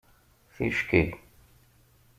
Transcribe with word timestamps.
Ticki 0.55 1.01